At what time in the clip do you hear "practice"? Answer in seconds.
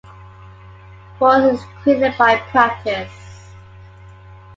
2.49-3.51